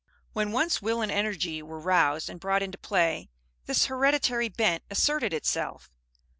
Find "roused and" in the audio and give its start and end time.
1.79-2.39